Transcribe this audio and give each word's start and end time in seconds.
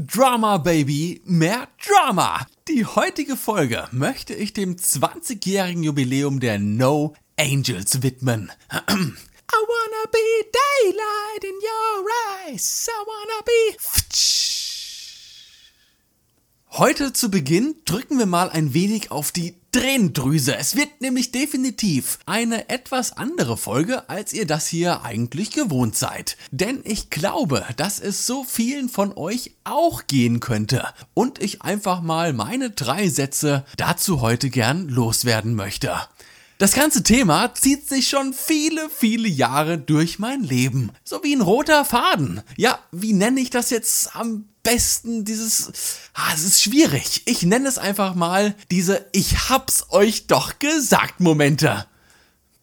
Drama 0.00 0.58
Baby, 0.58 1.22
mehr 1.24 1.66
Drama. 1.84 2.46
Die 2.68 2.86
heutige 2.86 3.36
Folge 3.36 3.88
möchte 3.90 4.32
ich 4.32 4.52
dem 4.52 4.76
20-jährigen 4.76 5.82
Jubiläum 5.82 6.38
der 6.38 6.60
No 6.60 7.14
Angels 7.36 8.00
widmen. 8.00 8.52
I 8.70 8.76
wanna 8.86 10.10
be 10.12 10.46
daylight 10.52 11.42
in 11.42 11.56
your 11.56 12.06
eyes. 12.46 12.88
I 12.88 13.04
wanna 13.04 13.42
be. 13.44 14.57
Heute 16.72 17.14
zu 17.14 17.30
Beginn 17.30 17.76
drücken 17.86 18.18
wir 18.18 18.26
mal 18.26 18.50
ein 18.50 18.74
wenig 18.74 19.10
auf 19.10 19.32
die 19.32 19.54
Tränendrüse. 19.72 20.54
Es 20.54 20.76
wird 20.76 21.00
nämlich 21.00 21.32
definitiv 21.32 22.18
eine 22.26 22.68
etwas 22.68 23.16
andere 23.16 23.56
Folge, 23.56 24.08
als 24.10 24.34
ihr 24.34 24.46
das 24.46 24.66
hier 24.66 25.02
eigentlich 25.02 25.50
gewohnt 25.50 25.96
seid. 25.96 26.36
Denn 26.50 26.82
ich 26.84 27.08
glaube, 27.08 27.64
dass 27.78 27.98
es 27.98 28.26
so 28.26 28.44
vielen 28.44 28.90
von 28.90 29.16
euch 29.16 29.52
auch 29.64 30.06
gehen 30.06 30.40
könnte. 30.40 30.86
Und 31.14 31.42
ich 31.42 31.62
einfach 31.62 32.02
mal 32.02 32.34
meine 32.34 32.70
drei 32.70 33.08
Sätze 33.08 33.64
dazu 33.78 34.20
heute 34.20 34.50
gern 34.50 34.88
loswerden 34.88 35.54
möchte. 35.54 35.92
Das 36.58 36.74
ganze 36.74 37.02
Thema 37.02 37.54
zieht 37.54 37.88
sich 37.88 38.08
schon 38.08 38.34
viele, 38.34 38.90
viele 38.90 39.28
Jahre 39.28 39.78
durch 39.78 40.18
mein 40.18 40.42
Leben. 40.42 40.90
So 41.02 41.22
wie 41.22 41.34
ein 41.34 41.40
roter 41.40 41.84
Faden. 41.84 42.42
Ja, 42.56 42.78
wie 42.92 43.14
nenne 43.14 43.40
ich 43.40 43.50
das 43.50 43.70
jetzt 43.70 44.14
am 44.16 44.44
besten 44.68 45.24
dieses, 45.24 45.72
ah, 46.12 46.30
es 46.34 46.44
ist 46.44 46.62
schwierig. 46.62 47.22
Ich 47.24 47.42
nenne 47.42 47.66
es 47.68 47.78
einfach 47.78 48.14
mal 48.14 48.54
diese 48.70 49.06
Ich 49.12 49.48
hab's 49.48 49.86
euch 49.88 50.26
doch 50.26 50.58
gesagt 50.58 51.20
Momente. 51.20 51.86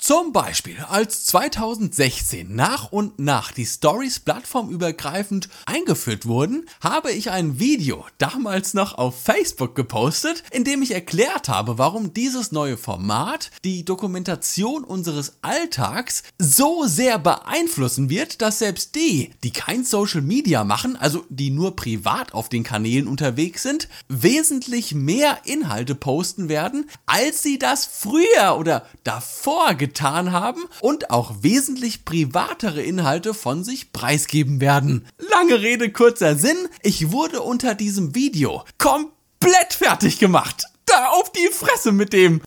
Zum 0.05 0.33
Beispiel, 0.33 0.77
als 0.87 1.25
2016 1.25 2.55
nach 2.55 2.91
und 2.91 3.17
nach 3.17 3.51
die 3.51 3.65
Stories 3.65 4.19
plattformübergreifend 4.19 5.49
eingeführt 5.65 6.27
wurden, 6.27 6.69
habe 6.79 7.11
ich 7.11 7.31
ein 7.31 7.57
Video 7.57 8.05
damals 8.19 8.75
noch 8.75 8.99
auf 8.99 9.19
Facebook 9.19 9.73
gepostet, 9.73 10.43
in 10.51 10.63
dem 10.63 10.83
ich 10.83 10.91
erklärt 10.91 11.49
habe, 11.49 11.79
warum 11.79 12.13
dieses 12.13 12.51
neue 12.51 12.77
Format 12.77 13.49
die 13.63 13.83
Dokumentation 13.83 14.83
unseres 14.83 15.37
Alltags 15.41 16.21
so 16.37 16.85
sehr 16.85 17.17
beeinflussen 17.17 18.07
wird, 18.07 18.43
dass 18.43 18.59
selbst 18.59 18.93
die, 18.93 19.31
die 19.43 19.49
kein 19.49 19.83
Social 19.83 20.21
Media 20.21 20.63
machen, 20.63 20.95
also 20.95 21.25
die 21.29 21.49
nur 21.49 21.75
privat 21.75 22.31
auf 22.35 22.47
den 22.47 22.63
Kanälen 22.63 23.07
unterwegs 23.07 23.63
sind, 23.63 23.89
wesentlich 24.07 24.93
mehr 24.93 25.39
Inhalte 25.45 25.95
posten 25.95 26.47
werden, 26.47 26.91
als 27.07 27.41
sie 27.41 27.57
das 27.57 27.87
früher 27.87 28.55
oder 28.59 28.85
davor 29.03 29.73
getan 29.73 29.94
getan 29.95 30.33
haben 30.33 30.61
und 30.81 31.09
auch 31.09 31.35
wesentlich 31.41 32.03
privatere 32.03 32.81
Inhalte 32.81 33.33
von 33.33 33.63
sich 33.63 33.93
preisgeben 33.93 34.59
werden. 34.59 35.07
Lange 35.17 35.61
Rede, 35.61 35.89
kurzer 35.89 36.35
Sinn, 36.35 36.57
ich 36.83 37.11
wurde 37.11 37.41
unter 37.41 37.75
diesem 37.75 38.13
Video 38.13 38.63
komplett 38.77 39.73
fertig 39.73 40.19
gemacht. 40.19 40.65
Da 40.85 41.07
auf 41.11 41.31
die 41.31 41.49
Fresse 41.51 41.91
mit 41.91 42.13
dem 42.13 42.41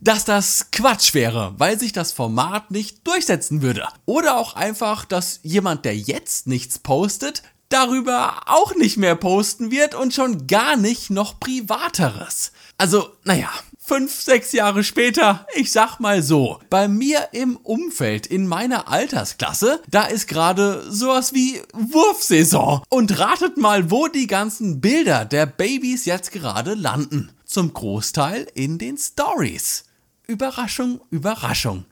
dass 0.00 0.24
das 0.24 0.70
Quatsch 0.70 1.12
wäre, 1.12 1.54
weil 1.58 1.78
sich 1.78 1.92
das 1.92 2.12
Format 2.12 2.70
nicht 2.70 3.04
durchsetzen 3.06 3.62
würde. 3.62 3.84
Oder 4.06 4.38
auch 4.38 4.54
einfach, 4.54 5.04
dass 5.04 5.40
jemand, 5.42 5.84
der 5.84 5.96
jetzt 5.96 6.46
nichts 6.46 6.78
postet, 6.78 7.42
darüber 7.68 8.42
auch 8.46 8.76
nicht 8.76 8.96
mehr 8.96 9.16
posten 9.16 9.72
wird 9.72 9.96
und 9.96 10.14
schon 10.14 10.46
gar 10.46 10.76
nicht 10.76 11.10
noch 11.10 11.40
privateres. 11.40 12.52
Also, 12.78 13.10
naja, 13.24 13.50
fünf, 13.88 14.20
sechs 14.20 14.52
Jahre 14.52 14.84
später, 14.84 15.46
ich 15.54 15.72
sag 15.72 15.98
mal 15.98 16.22
so, 16.22 16.60
bei 16.68 16.88
mir 16.88 17.30
im 17.32 17.56
Umfeld 17.56 18.26
in 18.26 18.46
meiner 18.46 18.88
Altersklasse, 18.88 19.80
da 19.90 20.04
ist 20.04 20.28
gerade 20.28 20.84
sowas 20.92 21.32
wie 21.32 21.62
Wurfsaison. 21.72 22.82
Und 22.90 23.18
ratet 23.18 23.56
mal, 23.56 23.90
wo 23.90 24.06
die 24.06 24.26
ganzen 24.26 24.82
Bilder 24.82 25.24
der 25.24 25.46
Babys 25.46 26.04
jetzt 26.04 26.32
gerade 26.32 26.74
landen. 26.74 27.32
Zum 27.46 27.72
Großteil 27.72 28.46
in 28.54 28.76
den 28.76 28.98
Stories. 28.98 29.84
Überraschung, 30.26 31.00
Überraschung. 31.10 31.86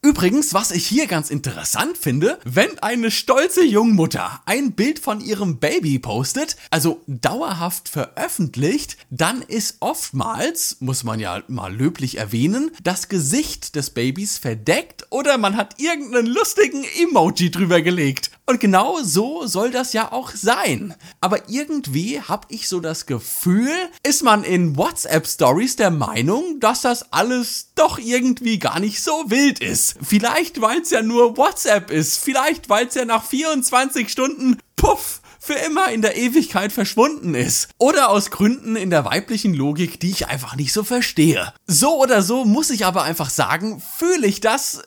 Übrigens, 0.00 0.54
was 0.54 0.70
ich 0.70 0.86
hier 0.86 1.08
ganz 1.08 1.28
interessant 1.28 1.98
finde, 1.98 2.38
wenn 2.44 2.78
eine 2.78 3.10
stolze 3.10 3.64
Jungmutter 3.64 4.40
ein 4.46 4.72
Bild 4.72 5.00
von 5.00 5.20
ihrem 5.20 5.58
Baby 5.58 5.98
postet, 5.98 6.56
also 6.70 7.02
dauerhaft 7.08 7.88
veröffentlicht, 7.88 8.96
dann 9.10 9.42
ist 9.42 9.78
oftmals, 9.80 10.76
muss 10.78 11.02
man 11.02 11.18
ja 11.18 11.42
mal 11.48 11.74
löblich 11.74 12.16
erwähnen, 12.16 12.70
das 12.84 13.08
Gesicht 13.08 13.74
des 13.74 13.90
Babys 13.90 14.38
verdeckt 14.38 15.06
oder 15.10 15.36
man 15.36 15.56
hat 15.56 15.80
irgendeinen 15.80 16.26
lustigen 16.26 16.84
Emoji 17.02 17.50
drüber 17.50 17.82
gelegt. 17.82 18.30
Und 18.46 18.60
genau 18.60 19.00
so 19.02 19.46
soll 19.46 19.70
das 19.70 19.92
ja 19.92 20.10
auch 20.10 20.30
sein. 20.30 20.94
Aber 21.20 21.50
irgendwie 21.50 22.20
habe 22.20 22.46
ich 22.48 22.66
so 22.66 22.80
das 22.80 23.04
Gefühl, 23.04 23.74
ist 24.02 24.22
man 24.22 24.42
in 24.42 24.76
WhatsApp 24.76 25.26
Stories 25.26 25.76
der 25.76 25.90
Meinung, 25.90 26.58
dass 26.58 26.80
das 26.80 27.12
alles 27.12 27.67
doch 27.78 27.98
irgendwie 27.98 28.58
gar 28.58 28.80
nicht 28.80 29.02
so 29.02 29.24
wild 29.28 29.60
ist. 29.60 29.96
Vielleicht 30.02 30.60
weil 30.60 30.80
es 30.80 30.90
ja 30.90 31.02
nur 31.02 31.36
WhatsApp 31.36 31.90
ist, 31.90 32.18
vielleicht 32.18 32.68
weil 32.68 32.86
es 32.86 32.94
ja 32.94 33.04
nach 33.04 33.24
24 33.24 34.08
Stunden 34.08 34.58
puff 34.76 35.20
für 35.40 35.54
immer 35.54 35.90
in 35.90 36.02
der 36.02 36.16
Ewigkeit 36.16 36.72
verschwunden 36.72 37.34
ist. 37.34 37.68
Oder 37.78 38.10
aus 38.10 38.30
Gründen 38.30 38.76
in 38.76 38.90
der 38.90 39.04
weiblichen 39.04 39.54
Logik, 39.54 39.98
die 39.98 40.10
ich 40.10 40.26
einfach 40.26 40.56
nicht 40.56 40.72
so 40.72 40.84
verstehe. 40.84 41.52
So 41.66 41.98
oder 42.02 42.22
so 42.22 42.44
muss 42.44 42.70
ich 42.70 42.84
aber 42.84 43.02
einfach 43.02 43.30
sagen, 43.30 43.82
fühle 43.96 44.26
ich 44.26 44.40
das 44.40 44.82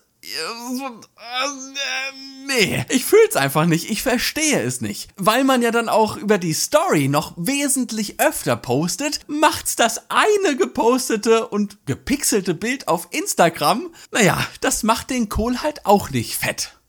nee, 2.48 2.86
ich 2.90 3.06
fühl's 3.06 3.36
einfach 3.36 3.66
nicht, 3.66 3.90
ich 3.90 4.04
verstehe 4.04 4.62
es 4.62 4.82
nicht. 4.82 5.10
Weil 5.18 5.44
man 5.44 5.62
ja 5.62 5.72
dann 5.72 5.90
auch 5.90 6.16
über 6.16 6.38
die 6.38 6.54
Story 6.54 7.08
noch 7.08 7.34
wesentlich 7.38 8.20
öfter 8.20 8.56
postet, 8.56 9.22
macht's 9.28 9.76
das 9.76 10.10
eine 10.10 10.56
gepostete 10.56 11.48
und 11.48 11.86
gepixelte 11.86 12.54
Bild 12.54 12.88
auf 12.88 13.08
Instagram, 13.12 13.94
naja, 14.12 14.46
das 14.62 14.84
macht 14.84 15.10
den 15.10 15.30
Kohl 15.30 15.62
halt 15.64 15.86
auch 15.86 16.12
nicht 16.12 16.36
fett. 16.36 16.81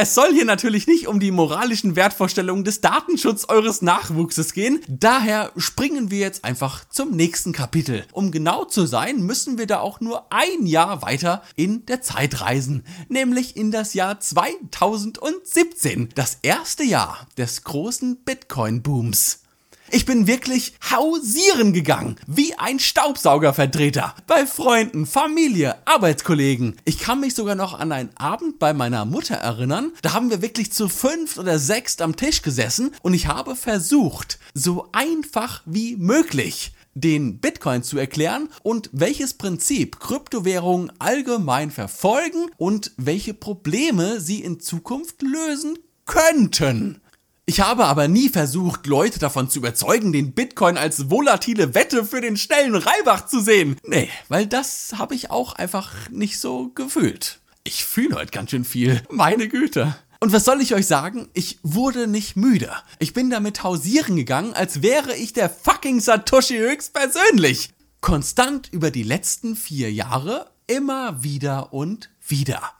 Es 0.00 0.14
soll 0.14 0.32
hier 0.32 0.44
natürlich 0.44 0.86
nicht 0.86 1.08
um 1.08 1.18
die 1.18 1.32
moralischen 1.32 1.96
Wertvorstellungen 1.96 2.62
des 2.62 2.80
Datenschutzes 2.80 3.48
eures 3.48 3.82
Nachwuchses 3.82 4.52
gehen. 4.52 4.80
Daher 4.86 5.50
springen 5.56 6.12
wir 6.12 6.20
jetzt 6.20 6.44
einfach 6.44 6.88
zum 6.88 7.16
nächsten 7.16 7.50
Kapitel. 7.50 8.06
Um 8.12 8.30
genau 8.30 8.64
zu 8.64 8.86
sein, 8.86 9.22
müssen 9.22 9.58
wir 9.58 9.66
da 9.66 9.80
auch 9.80 10.00
nur 10.00 10.32
ein 10.32 10.66
Jahr 10.66 11.02
weiter 11.02 11.42
in 11.56 11.84
der 11.86 12.00
Zeit 12.00 12.40
reisen. 12.40 12.84
Nämlich 13.08 13.56
in 13.56 13.72
das 13.72 13.92
Jahr 13.92 14.20
2017. 14.20 16.10
Das 16.14 16.38
erste 16.42 16.84
Jahr 16.84 17.26
des 17.36 17.64
großen 17.64 18.22
Bitcoin-Booms. 18.24 19.47
Ich 19.90 20.04
bin 20.04 20.26
wirklich 20.26 20.74
hausieren 20.90 21.72
gegangen, 21.72 22.16
wie 22.26 22.54
ein 22.58 22.78
Staubsaugervertreter. 22.78 24.14
Bei 24.26 24.44
Freunden, 24.44 25.06
Familie, 25.06 25.76
Arbeitskollegen. 25.86 26.76
Ich 26.84 26.98
kann 26.98 27.20
mich 27.20 27.34
sogar 27.34 27.54
noch 27.54 27.78
an 27.78 27.92
einen 27.92 28.14
Abend 28.16 28.58
bei 28.58 28.74
meiner 28.74 29.06
Mutter 29.06 29.36
erinnern. 29.36 29.92
Da 30.02 30.12
haben 30.12 30.28
wir 30.28 30.42
wirklich 30.42 30.72
zu 30.72 30.90
fünft 30.90 31.38
oder 31.38 31.58
sechst 31.58 32.02
am 32.02 32.16
Tisch 32.16 32.42
gesessen 32.42 32.90
und 33.00 33.14
ich 33.14 33.28
habe 33.28 33.56
versucht, 33.56 34.38
so 34.52 34.88
einfach 34.92 35.62
wie 35.64 35.96
möglich 35.96 36.72
den 36.92 37.38
Bitcoin 37.38 37.82
zu 37.82 37.96
erklären 37.96 38.50
und 38.62 38.90
welches 38.92 39.34
Prinzip 39.34 40.00
Kryptowährungen 40.00 40.92
allgemein 40.98 41.70
verfolgen 41.70 42.50
und 42.58 42.92
welche 42.98 43.32
Probleme 43.32 44.20
sie 44.20 44.42
in 44.42 44.60
Zukunft 44.60 45.22
lösen 45.22 45.78
könnten. 46.04 47.00
Ich 47.48 47.60
habe 47.60 47.86
aber 47.86 48.08
nie 48.08 48.28
versucht, 48.28 48.86
Leute 48.86 49.18
davon 49.18 49.48
zu 49.48 49.60
überzeugen, 49.60 50.12
den 50.12 50.32
Bitcoin 50.32 50.76
als 50.76 51.08
volatile 51.08 51.74
Wette 51.74 52.04
für 52.04 52.20
den 52.20 52.36
schnellen 52.36 52.74
Reibach 52.74 53.24
zu 53.24 53.40
sehen. 53.40 53.78
Nee, 53.86 54.10
weil 54.28 54.46
das 54.46 54.96
habe 54.98 55.14
ich 55.14 55.30
auch 55.30 55.54
einfach 55.54 56.10
nicht 56.10 56.38
so 56.40 56.68
gefühlt. 56.74 57.40
Ich 57.64 57.86
fühle 57.86 58.16
heute 58.16 58.32
ganz 58.32 58.50
schön 58.50 58.66
viel. 58.66 59.02
Meine 59.10 59.48
Güte. 59.48 59.96
Und 60.20 60.34
was 60.34 60.44
soll 60.44 60.60
ich 60.60 60.74
euch 60.74 60.86
sagen? 60.86 61.30
Ich 61.32 61.58
wurde 61.62 62.06
nicht 62.06 62.36
müde. 62.36 62.70
Ich 62.98 63.14
bin 63.14 63.30
damit 63.30 63.62
hausieren 63.62 64.16
gegangen, 64.16 64.52
als 64.52 64.82
wäre 64.82 65.16
ich 65.16 65.32
der 65.32 65.48
fucking 65.48 66.00
Satoshi 66.00 66.58
höchstpersönlich. 66.58 67.70
Konstant 68.02 68.68
über 68.72 68.90
die 68.90 69.04
letzten 69.04 69.56
vier 69.56 69.90
Jahre, 69.90 70.50
immer 70.66 71.22
wieder 71.22 71.72
und 71.72 72.10
wieder. 72.26 72.74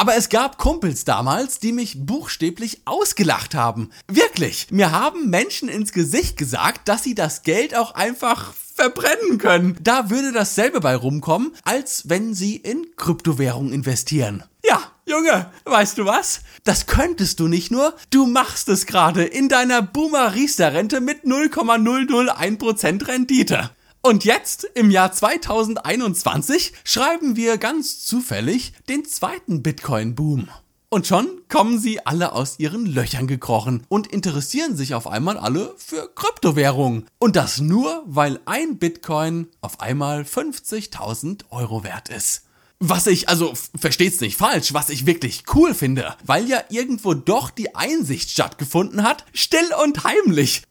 Aber 0.00 0.16
es 0.16 0.30
gab 0.30 0.56
Kumpels 0.56 1.04
damals, 1.04 1.58
die 1.58 1.72
mich 1.72 2.06
buchstäblich 2.06 2.80
ausgelacht 2.86 3.54
haben. 3.54 3.90
Wirklich. 4.08 4.68
Mir 4.70 4.92
haben 4.92 5.28
Menschen 5.28 5.68
ins 5.68 5.92
Gesicht 5.92 6.38
gesagt, 6.38 6.88
dass 6.88 7.02
sie 7.02 7.14
das 7.14 7.42
Geld 7.42 7.76
auch 7.76 7.94
einfach 7.94 8.54
verbrennen 8.74 9.36
können. 9.36 9.76
Da 9.82 10.08
würde 10.08 10.32
dasselbe 10.32 10.80
bei 10.80 10.96
rumkommen, 10.96 11.52
als 11.64 12.08
wenn 12.08 12.32
sie 12.32 12.56
in 12.56 12.86
Kryptowährungen 12.96 13.74
investieren. 13.74 14.42
Ja, 14.66 14.80
Junge, 15.04 15.50
weißt 15.64 15.98
du 15.98 16.06
was? 16.06 16.40
Das 16.64 16.86
könntest 16.86 17.38
du 17.38 17.46
nicht 17.46 17.70
nur, 17.70 17.94
du 18.08 18.24
machst 18.24 18.70
es 18.70 18.86
gerade 18.86 19.24
in 19.24 19.50
deiner 19.50 19.82
Boomer 19.82 20.34
Riester 20.34 20.72
Rente 20.72 21.02
mit 21.02 21.24
0,001% 21.24 23.06
Rendite. 23.06 23.70
Und 24.02 24.24
jetzt, 24.24 24.64
im 24.74 24.90
Jahr 24.90 25.12
2021, 25.12 26.72
schreiben 26.84 27.36
wir 27.36 27.58
ganz 27.58 28.02
zufällig 28.06 28.72
den 28.88 29.04
zweiten 29.04 29.62
Bitcoin-Boom. 29.62 30.48
Und 30.88 31.06
schon 31.06 31.28
kommen 31.48 31.78
sie 31.78 32.04
alle 32.06 32.32
aus 32.32 32.58
ihren 32.58 32.86
Löchern 32.86 33.26
gekrochen 33.26 33.84
und 33.88 34.06
interessieren 34.06 34.74
sich 34.74 34.94
auf 34.94 35.06
einmal 35.06 35.36
alle 35.36 35.74
für 35.76 36.10
Kryptowährungen. 36.14 37.06
Und 37.18 37.36
das 37.36 37.60
nur, 37.60 38.02
weil 38.06 38.40
ein 38.46 38.78
Bitcoin 38.78 39.48
auf 39.60 39.80
einmal 39.80 40.22
50.000 40.22 41.42
Euro 41.50 41.84
wert 41.84 42.08
ist. 42.08 42.46
Was 42.80 43.06
ich, 43.06 43.28
also 43.28 43.52
versteht's 43.78 44.22
nicht 44.22 44.38
falsch, 44.38 44.72
was 44.72 44.88
ich 44.88 45.04
wirklich 45.04 45.44
cool 45.54 45.74
finde, 45.74 46.16
weil 46.24 46.48
ja 46.48 46.62
irgendwo 46.70 47.12
doch 47.12 47.50
die 47.50 47.74
Einsicht 47.74 48.30
stattgefunden 48.30 49.02
hat, 49.02 49.26
still 49.34 49.68
und 49.84 50.04
heimlich. 50.04 50.62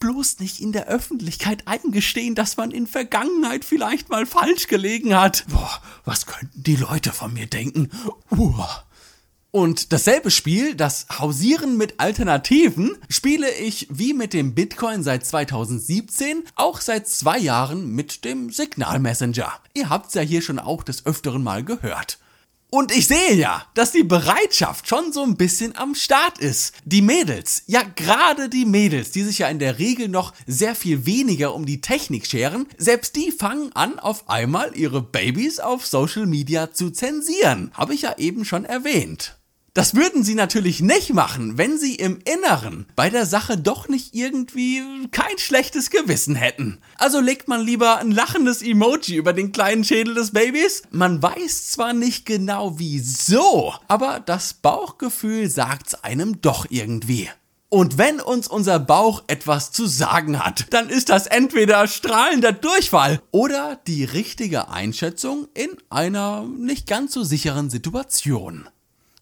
Bloß 0.00 0.40
nicht 0.40 0.60
in 0.60 0.72
der 0.72 0.86
Öffentlichkeit 0.86 1.66
eingestehen, 1.66 2.34
dass 2.34 2.56
man 2.56 2.70
in 2.70 2.86
Vergangenheit 2.86 3.64
vielleicht 3.64 4.10
mal 4.10 4.26
falsch 4.26 4.66
gelegen 4.66 5.14
hat. 5.14 5.44
Boah, 5.48 5.80
was 6.04 6.26
könnten 6.26 6.62
die 6.62 6.76
Leute 6.76 7.12
von 7.12 7.32
mir 7.32 7.46
denken? 7.46 7.90
Uah. 8.30 8.84
Und 9.54 9.92
dasselbe 9.92 10.32
Spiel, 10.32 10.74
das 10.74 11.06
Hausieren 11.16 11.76
mit 11.76 12.00
Alternativen, 12.00 12.96
spiele 13.08 13.48
ich 13.52 13.86
wie 13.88 14.12
mit 14.12 14.32
dem 14.32 14.52
Bitcoin 14.52 15.04
seit 15.04 15.24
2017 15.24 16.42
auch 16.56 16.80
seit 16.80 17.06
zwei 17.06 17.38
Jahren 17.38 17.86
mit 17.86 18.24
dem 18.24 18.50
Signal 18.50 18.98
Messenger. 18.98 19.52
Ihr 19.72 19.90
habt's 19.90 20.14
ja 20.14 20.22
hier 20.22 20.42
schon 20.42 20.58
auch 20.58 20.82
des 20.82 21.06
Öfteren 21.06 21.44
mal 21.44 21.62
gehört. 21.62 22.18
Und 22.74 22.90
ich 22.90 23.06
sehe 23.06 23.34
ja, 23.34 23.64
dass 23.74 23.92
die 23.92 24.02
Bereitschaft 24.02 24.88
schon 24.88 25.12
so 25.12 25.22
ein 25.22 25.36
bisschen 25.36 25.76
am 25.76 25.94
Start 25.94 26.40
ist. 26.40 26.74
Die 26.84 27.02
Mädels, 27.02 27.62
ja 27.68 27.82
gerade 27.84 28.48
die 28.48 28.64
Mädels, 28.64 29.12
die 29.12 29.22
sich 29.22 29.38
ja 29.38 29.46
in 29.46 29.60
der 29.60 29.78
Regel 29.78 30.08
noch 30.08 30.34
sehr 30.48 30.74
viel 30.74 31.06
weniger 31.06 31.54
um 31.54 31.66
die 31.66 31.80
Technik 31.80 32.26
scheren, 32.26 32.66
selbst 32.76 33.14
die 33.14 33.30
fangen 33.30 33.70
an, 33.74 34.00
auf 34.00 34.28
einmal 34.28 34.76
ihre 34.76 35.02
Babys 35.02 35.60
auf 35.60 35.86
Social 35.86 36.26
Media 36.26 36.72
zu 36.72 36.90
zensieren. 36.90 37.70
Habe 37.74 37.94
ich 37.94 38.02
ja 38.02 38.18
eben 38.18 38.44
schon 38.44 38.64
erwähnt. 38.64 39.36
Das 39.74 39.96
würden 39.96 40.22
sie 40.22 40.36
natürlich 40.36 40.80
nicht 40.80 41.12
machen, 41.12 41.58
wenn 41.58 41.78
sie 41.78 41.96
im 41.96 42.20
Inneren 42.24 42.86
bei 42.94 43.10
der 43.10 43.26
Sache 43.26 43.58
doch 43.58 43.88
nicht 43.88 44.14
irgendwie 44.14 44.80
kein 45.10 45.36
schlechtes 45.36 45.90
Gewissen 45.90 46.36
hätten. 46.36 46.78
Also 46.96 47.18
legt 47.18 47.48
man 47.48 47.60
lieber 47.60 47.98
ein 47.98 48.12
lachendes 48.12 48.62
Emoji 48.62 49.16
über 49.16 49.32
den 49.32 49.50
kleinen 49.50 49.82
Schädel 49.82 50.14
des 50.14 50.30
Babys. 50.30 50.84
Man 50.92 51.20
weiß 51.20 51.72
zwar 51.72 51.92
nicht 51.92 52.24
genau 52.24 52.78
wieso, 52.78 53.74
aber 53.88 54.20
das 54.20 54.54
Bauchgefühl 54.54 55.50
sagt's 55.50 55.94
einem 55.94 56.40
doch 56.40 56.66
irgendwie. 56.70 57.28
Und 57.68 57.98
wenn 57.98 58.20
uns 58.20 58.46
unser 58.46 58.78
Bauch 58.78 59.24
etwas 59.26 59.72
zu 59.72 59.86
sagen 59.86 60.38
hat, 60.38 60.72
dann 60.72 60.88
ist 60.88 61.08
das 61.08 61.26
entweder 61.26 61.88
strahlender 61.88 62.52
Durchfall 62.52 63.20
oder 63.32 63.80
die 63.88 64.04
richtige 64.04 64.68
Einschätzung 64.68 65.48
in 65.52 65.70
einer 65.90 66.44
nicht 66.44 66.86
ganz 66.86 67.12
so 67.12 67.24
sicheren 67.24 67.70
Situation. 67.70 68.68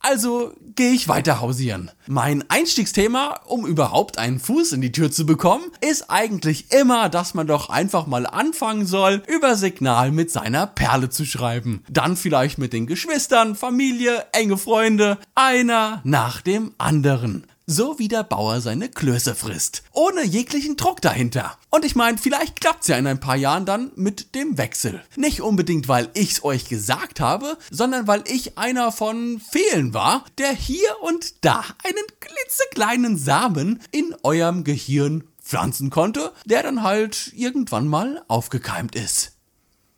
Also 0.05 0.53
gehe 0.75 0.91
ich 0.91 1.07
weiter 1.07 1.41
hausieren. 1.41 1.91
Mein 2.09 2.45
Einstiegsthema, 2.49 3.41
um 3.47 3.65
überhaupt 3.65 4.19
einen 4.19 4.41
Fuß 4.41 4.73
in 4.73 4.81
die 4.81 4.91
Tür 4.91 5.13
zu 5.13 5.25
bekommen, 5.25 5.65
ist 5.81 6.11
eigentlich 6.11 6.73
immer, 6.73 7.09
dass 7.09 7.35
man 7.35 7.47
doch 7.47 7.71
einfach 7.71 8.09
mal 8.09 8.27
anfangen 8.27 8.85
soll, 8.85 9.23
über 9.29 9.55
Signal 9.55 10.11
mit 10.11 10.33
seiner 10.33 10.67
Perle 10.67 11.09
zu 11.09 11.25
schreiben. 11.25 11.85
Dann 11.89 12.17
vielleicht 12.17 12.59
mit 12.59 12.73
den 12.73 12.89
Geschwistern, 12.89 13.55
Familie, 13.55 14.27
enge 14.33 14.59
Freunde, 14.59 15.19
einer 15.37 16.01
nach 16.03 16.41
dem 16.41 16.73
anderen 16.79 17.47
so 17.67 17.99
wie 17.99 18.09
der 18.09 18.25
Bauer 18.25 18.61
seine 18.61 18.89
Klöße 18.89 19.35
frisst. 19.35 19.83
Ohne 19.93 20.25
jeglichen 20.25 20.77
Druck 20.77 21.01
dahinter. 21.01 21.59
Und 21.71 21.85
ich 21.85 21.95
meine, 21.97 22.19
vielleicht 22.19 22.61
klappt's 22.61 22.89
ja 22.89 22.97
in 22.97 23.07
ein 23.07 23.21
paar 23.21 23.37
Jahren 23.37 23.67
dann 23.67 23.93
mit 23.95 24.35
dem 24.35 24.59
Wechsel. 24.59 25.03
Nicht 25.17 25.41
unbedingt, 25.41 25.89
weil 25.89 26.11
ich's 26.15 26.45
euch 26.45 26.69
gesagt 26.69 27.21
habe, 27.21 27.57
sondern 27.71 28.07
weil 28.07 28.25
ich 28.27 28.59
einer 28.59 28.93
von 28.93 29.41
vielen 29.51 29.95
war, 29.95 30.25
der 30.39 30.53
hier 30.53 30.91
und 31.03 31.45
da 31.45 31.65
einen 31.85 32.05
klitzekleinen 32.21 33.17
Samen 33.17 33.81
in 33.91 34.15
eurem 34.23 34.65
Gehirn 34.65 35.25
pflanzen 35.43 35.91
konnte, 35.91 36.33
der 36.45 36.63
dann 36.63 36.83
halt 36.83 37.33
irgendwann 37.35 37.89
mal 37.89 38.23
aufgekeimt 38.29 38.95
ist. 38.95 39.33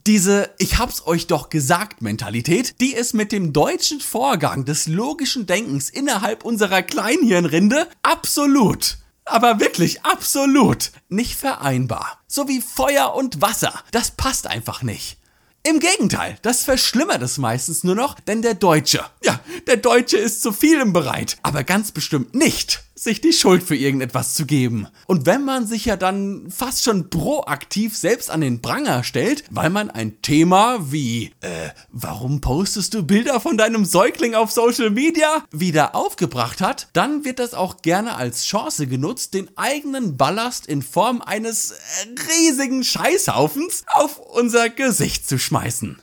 Diese 0.06 0.50
Ich 0.58 0.76
hab's 0.76 1.06
euch 1.06 1.28
doch 1.28 1.48
gesagt 1.48 2.02
Mentalität, 2.02 2.78
die 2.82 2.92
ist 2.92 3.14
mit 3.14 3.32
dem 3.32 3.54
deutschen 3.54 4.00
Vorgang 4.00 4.66
des 4.66 4.86
logischen 4.86 5.46
Denkens 5.46 5.88
innerhalb 5.88 6.44
unserer 6.44 6.82
Kleinhirnrinde 6.82 7.88
absolut, 8.02 8.98
aber 9.24 9.60
wirklich 9.60 10.02
absolut 10.02 10.92
nicht 11.08 11.36
vereinbar. 11.36 12.22
So 12.26 12.48
wie 12.48 12.60
Feuer 12.60 13.14
und 13.14 13.40
Wasser. 13.40 13.72
Das 13.92 14.10
passt 14.10 14.46
einfach 14.46 14.82
nicht. 14.82 15.16
Im 15.62 15.80
Gegenteil, 15.80 16.36
das 16.42 16.64
verschlimmert 16.64 17.22
es 17.22 17.38
meistens 17.38 17.82
nur 17.82 17.94
noch, 17.94 18.20
denn 18.20 18.42
der 18.42 18.52
Deutsche, 18.52 19.02
ja, 19.22 19.40
der 19.66 19.78
Deutsche 19.78 20.18
ist 20.18 20.42
zu 20.42 20.52
vielem 20.52 20.92
bereit, 20.92 21.38
aber 21.42 21.64
ganz 21.64 21.92
bestimmt 21.92 22.34
nicht 22.34 22.83
sich 22.94 23.20
die 23.20 23.32
Schuld 23.32 23.62
für 23.62 23.76
irgendetwas 23.76 24.35
zu 24.35 24.46
geben. 24.46 24.87
Und 25.06 25.26
wenn 25.26 25.44
man 25.44 25.67
sich 25.67 25.85
ja 25.85 25.96
dann 25.96 26.50
fast 26.50 26.85
schon 26.85 27.11
proaktiv 27.11 27.96
selbst 27.96 28.31
an 28.31 28.41
den 28.41 28.62
Pranger 28.62 29.02
stellt, 29.02 29.44
weil 29.50 29.70
man 29.70 29.91
ein 29.91 30.23
Thema 30.23 30.93
wie, 30.93 31.32
äh, 31.41 31.70
warum 31.91 32.41
postest 32.41 32.94
du 32.94 33.02
Bilder 33.02 33.41
von 33.41 33.56
deinem 33.56 33.85
Säugling 33.85 34.35
auf 34.35 34.52
Social 34.52 34.91
Media 34.91 35.44
wieder 35.50 35.94
aufgebracht 35.94 36.61
hat, 36.61 36.88
dann 36.93 37.25
wird 37.25 37.38
das 37.38 37.55
auch 37.55 37.82
gerne 37.82 38.17
als 38.17 38.44
Chance 38.44 38.87
genutzt, 38.87 39.35
den 39.35 39.50
eigenen 39.56 40.17
Ballast 40.17 40.67
in 40.67 40.82
Form 40.82 41.20
eines 41.20 41.75
riesigen 42.29 42.85
Scheißhaufens 42.85 43.85
auf 43.88 44.19
unser 44.19 44.70
Gesicht 44.70 45.29
zu 45.29 45.38
schmeißen. 45.38 46.00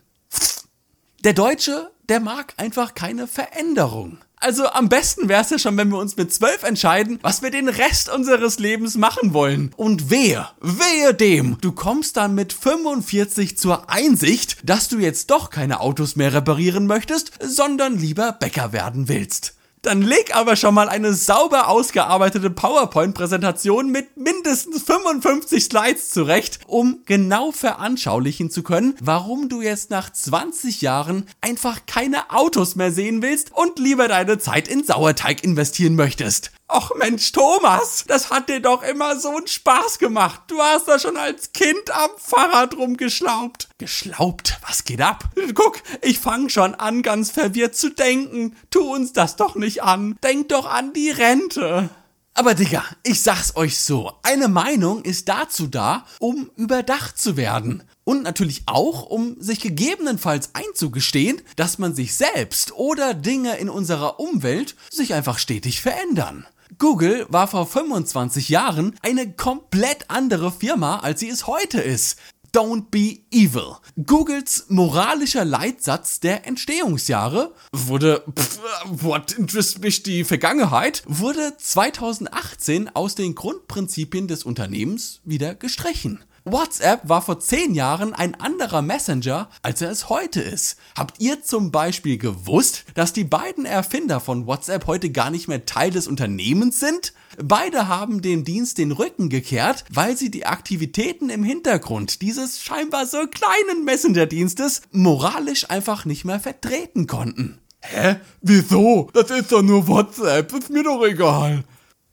Der 1.24 1.34
Deutsche, 1.34 1.92
der 2.10 2.20
mag 2.20 2.54
einfach 2.58 2.96
keine 2.96 3.28
Veränderung. 3.28 4.18
Also 4.42 4.68
am 4.68 4.90
besten 4.90 5.30
wäre 5.30 5.44
es 5.44 5.52
ja 5.52 5.60
schon, 5.60 5.78
wenn 5.78 5.90
wir 5.90 6.00
uns 6.00 6.18
mit 6.18 6.34
zwölf 6.34 6.64
entscheiden, 6.64 7.20
was 7.22 7.44
wir 7.44 7.52
den 7.52 7.70
Rest 7.70 8.10
unseres 8.10 8.58
Lebens 8.58 8.96
machen 8.96 9.34
wollen. 9.34 9.72
Und 9.78 10.10
wehe, 10.10 10.48
wehe 10.60 11.14
dem, 11.14 11.60
du 11.62 11.72
kommst 11.72 12.18
dann 12.18 12.34
mit 12.34 12.52
45 12.52 13.56
zur 13.56 13.92
Einsicht, 13.92 14.58
dass 14.64 14.90
du 14.90 14.98
jetzt 14.98 15.30
doch 15.30 15.52
keine 15.52 15.80
Autos 15.80 16.16
mehr 16.16 16.34
reparieren 16.34 16.88
möchtest, 16.88 17.34
sondern 17.40 18.00
lieber 18.00 18.32
Bäcker 18.32 18.74
werden 18.74 19.08
willst. 19.08 19.54
Dann 19.83 20.04
leg 20.04 20.36
aber 20.36 20.56
schon 20.56 20.75
mal 20.75 20.89
eine 20.89 21.16
sauber 21.16 21.68
ausgearbeitete 21.68 22.51
PowerPoint-Präsentation 22.51 23.89
mit 23.89 24.16
mindestens 24.16 24.83
55 24.83 25.63
Slides 25.63 26.12
zurecht, 26.12 26.60
um 26.68 27.00
genau 27.07 27.51
veranschaulichen 27.51 28.51
zu 28.51 28.62
können, 28.62 28.95
warum 29.01 29.50
du 29.50 29.62
jetzt 29.62 29.89
nach 29.89 30.12
20 30.12 30.81
Jahren 30.81 31.25
einfach 31.42 31.88
keine 31.88 32.30
Autos 32.30 32.75
mehr 32.75 32.92
sehen 32.92 33.24
willst 33.24 33.51
und 33.56 33.80
lieber 33.80 34.07
deine 34.07 34.38
Zeit 34.38 34.68
in 34.68 34.83
Sauerteig 34.83 35.44
investieren 35.44 35.95
möchtest. 35.95 36.51
Och 36.74 36.92
Mensch, 36.98 37.34
Thomas, 37.34 38.06
das 38.08 38.30
hat 38.30 38.48
dir 38.48 38.62
doch 38.62 38.82
immer 38.82 39.20
so 39.20 39.36
einen 39.36 39.48
Spaß 39.48 40.00
gemacht. 40.00 40.44
Du 40.48 40.62
hast 40.62 40.88
da 40.88 41.00
schon 41.00 41.18
als 41.18 41.51
Kind 41.51 41.92
am 41.92 42.12
Fahrrad 42.18 42.78
rumgeschlaubt. 42.78 43.68
Geschlaubt? 43.78 44.58
Was 44.66 44.86
geht 44.86 45.01
ab? 45.01 45.25
Guck, 45.54 45.82
ich 46.01 46.20
fang 46.20 46.48
schon 46.48 46.74
an, 46.74 47.01
ganz 47.01 47.30
verwirrt 47.30 47.75
zu 47.75 47.90
denken. 47.90 48.56
Tu 48.70 48.80
uns 48.80 49.12
das 49.12 49.36
doch 49.36 49.56
nicht 49.56 49.84
an. 49.84 50.18
Denk 50.24 50.48
doch 50.48 50.66
an 50.66 50.94
die 50.94 51.10
Rente. 51.10 51.90
Aber 52.34 52.56
Digga, 52.56 52.86
ich 53.04 53.22
sag's 53.22 53.58
euch 53.58 53.78
so, 53.78 54.13
eine 54.24 54.48
Meinung 54.48 55.04
ist 55.04 55.28
dazu 55.28 55.68
da, 55.68 56.06
um 56.20 56.50
überdacht 56.56 57.18
zu 57.18 57.36
werden. 57.36 57.84
Und 58.06 58.24
natürlich 58.24 58.63
auch, 58.68 59.04
um 59.08 59.42
sich 59.42 59.60
gegebenenfalls 59.60 60.51
einzugestehen, 60.54 61.42
dass 61.58 61.78
man 61.78 61.94
sich 61.94 62.16
selbst 62.16 62.72
oder 62.72 63.13
Dinge 63.13 63.58
in 63.58 63.70
unserer 63.70 64.22
Umwelt 64.22 64.78
sich 64.90 65.13
einfach 65.13 65.38
stetig 65.38 65.82
verändern. 65.82 66.48
Google 66.78 67.25
war 67.30 67.48
vor 67.48 67.68
25 67.68 68.50
Jahren 68.50 68.96
eine 69.01 69.32
komplett 69.34 70.06
andere 70.10 70.51
Firma, 70.51 71.00
als 71.00 71.20
sie 71.20 71.30
es 71.30 71.48
heute 71.48 71.82
ist. 71.82 72.18
Don't 72.54 72.90
be 72.92 73.20
evil. 73.32 73.78
Googles 74.06 74.66
moralischer 74.68 75.46
Leitsatz 75.46 76.20
der 76.20 76.46
Entstehungsjahre 76.46 77.54
wurde, 77.72 78.25
pff, 78.38 78.60
what 78.86 79.32
interest 79.34 79.80
mich 79.80 80.04
die 80.04 80.25
Vergangenheit, 80.25 81.04
wurde 81.08 81.56
2018 81.58 82.90
aus 82.94 83.16
den 83.16 83.36
Grundprinzipien 83.36 84.28
des 84.28 84.44
Unternehmens 84.44 85.22
wieder 85.24 85.56
gestrichen. 85.56 86.24
WhatsApp 86.51 87.08
war 87.08 87.22
vor 87.22 87.39
zehn 87.39 87.74
Jahren 87.74 88.13
ein 88.13 88.36
anderer 88.36 88.81
Messenger, 88.81 89.50
als 89.62 89.81
er 89.81 89.89
es 89.89 90.10
heute 90.10 90.41
ist. 90.41 90.77
Habt 90.98 91.22
ihr 91.22 91.41
zum 91.43 91.72
Beispiel 91.72 92.17
gewusst, 92.17 92.84
dass 92.93 93.13
die 93.13 93.24
beiden 93.24 93.65
Erfinder 93.65 94.20
von 94.20 94.48
WhatsApp 94.48 94.86
heute 94.86 95.12
gar 95.12 95.29
nicht 95.29 95.48
mehr 95.48 95.65
Teil 95.65 95.91
des 95.91 96.08
Unternehmens 96.08 96.79
sind? 96.79 97.13
Beide 97.41 97.88
haben 97.88 98.22
dem 98.22 98.43
Dienst 98.43 98.79
den 98.79 98.91
Rücken 98.91 99.29
gekehrt, 99.29 99.86
weil 99.89 100.17
sie 100.17 100.29
die 100.29 100.46
Aktivitäten 100.46 101.29
im 101.29 101.43
Hintergrund 101.43 102.22
dieses 102.22 102.62
scheinbar 102.62 103.05
so 103.05 103.20
kleinen 103.27 103.86
Messenger-Dienstes 103.86 104.81
moralisch 104.91 105.70
einfach 105.70 106.03
nicht 106.03 106.25
mehr 106.25 106.41
vertreten 106.41 107.08
konnten. 107.08 107.60
Hä? 107.79 108.17
Wieso? 108.41 109.10
Das 109.13 109.31
ist 109.31 109.51
doch 109.51 109.62
nur 109.62 109.88
WhatsApp, 109.88 110.51
ist 110.53 110.70
mir 110.70 110.84
doch 110.84 111.03
egal. 111.03 111.63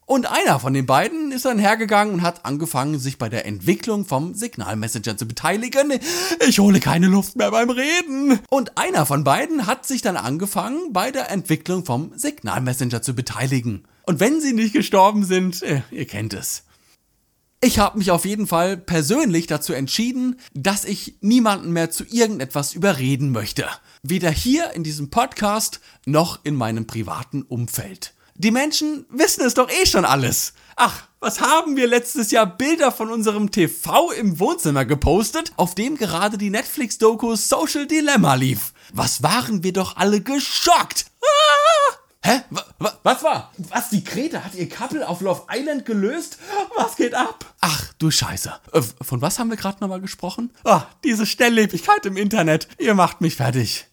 Und 0.08 0.24
einer 0.24 0.58
von 0.58 0.72
den 0.72 0.86
beiden 0.86 1.32
ist 1.32 1.44
dann 1.44 1.58
hergegangen 1.58 2.14
und 2.14 2.22
hat 2.22 2.46
angefangen, 2.46 2.98
sich 2.98 3.18
bei 3.18 3.28
der 3.28 3.44
Entwicklung 3.44 4.06
vom 4.06 4.32
Signalmessenger 4.32 5.18
zu 5.18 5.28
beteiligen. 5.28 5.92
Ich 6.48 6.60
hole 6.60 6.80
keine 6.80 7.08
Luft 7.08 7.36
mehr 7.36 7.50
beim 7.50 7.68
Reden. 7.68 8.38
Und 8.48 8.78
einer 8.78 9.04
von 9.04 9.22
beiden 9.22 9.66
hat 9.66 9.84
sich 9.86 10.00
dann 10.00 10.16
angefangen, 10.16 10.94
bei 10.94 11.10
der 11.10 11.30
Entwicklung 11.30 11.84
vom 11.84 12.12
Signalmessenger 12.16 13.02
zu 13.02 13.14
beteiligen. 13.14 13.86
Und 14.06 14.18
wenn 14.18 14.40
sie 14.40 14.54
nicht 14.54 14.72
gestorben 14.72 15.26
sind, 15.26 15.62
äh, 15.62 15.82
ihr 15.90 16.06
kennt 16.06 16.32
es. 16.32 16.62
Ich 17.60 17.78
habe 17.78 17.98
mich 17.98 18.10
auf 18.10 18.24
jeden 18.24 18.46
Fall 18.46 18.78
persönlich 18.78 19.46
dazu 19.46 19.74
entschieden, 19.74 20.40
dass 20.54 20.86
ich 20.86 21.18
niemanden 21.20 21.70
mehr 21.74 21.90
zu 21.90 22.04
irgendetwas 22.08 22.72
überreden 22.72 23.30
möchte. 23.30 23.66
Weder 24.02 24.30
hier 24.30 24.70
in 24.70 24.84
diesem 24.84 25.10
Podcast 25.10 25.80
noch 26.06 26.42
in 26.44 26.54
meinem 26.54 26.86
privaten 26.86 27.42
Umfeld. 27.42 28.14
Die 28.40 28.52
Menschen 28.52 29.04
wissen 29.10 29.44
es 29.44 29.54
doch 29.54 29.68
eh 29.68 29.84
schon 29.84 30.04
alles. 30.04 30.52
Ach, 30.76 31.08
was 31.18 31.40
haben 31.40 31.74
wir 31.74 31.88
letztes 31.88 32.30
Jahr 32.30 32.46
Bilder 32.46 32.92
von 32.92 33.10
unserem 33.10 33.50
TV 33.50 34.12
im 34.12 34.38
Wohnzimmer 34.38 34.84
gepostet, 34.84 35.50
auf 35.56 35.74
dem 35.74 35.96
gerade 35.96 36.38
die 36.38 36.50
Netflix-Doku 36.50 37.34
Social 37.34 37.88
Dilemma 37.88 38.34
lief? 38.34 38.72
Was 38.92 39.24
waren 39.24 39.64
wir 39.64 39.72
doch 39.72 39.96
alle 39.96 40.20
geschockt? 40.20 41.06
Ah! 41.20 41.94
Hä? 42.22 42.40
W 42.50 42.60
was 43.02 43.24
war? 43.24 43.52
Was, 43.58 43.90
die 43.90 44.04
Krete 44.04 44.44
hat 44.44 44.54
ihr 44.54 44.68
Couple 44.68 45.08
auf 45.08 45.20
Love 45.20 45.42
Island 45.52 45.84
gelöst? 45.84 46.38
Was 46.76 46.94
geht 46.94 47.14
ab? 47.14 47.44
Ach, 47.60 47.92
du 47.98 48.12
Scheiße. 48.12 48.54
Äh, 48.72 48.82
von 49.02 49.20
was 49.20 49.40
haben 49.40 49.50
wir 49.50 49.56
gerade 49.56 49.78
nochmal 49.80 50.00
gesprochen? 50.00 50.52
Ah, 50.62 50.82
diese 51.02 51.26
Schnelllebigkeit 51.26 52.06
im 52.06 52.16
Internet. 52.16 52.68
Ihr 52.78 52.94
macht 52.94 53.20
mich 53.20 53.34
fertig. 53.34 53.88